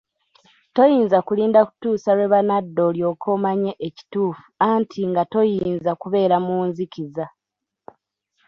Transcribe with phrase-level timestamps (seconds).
[0.75, 7.25] Toyinza kulinda kutuusa lwe banadda olyoke omanye ekituufu anti nga toyinza kubeera mu nzikiza.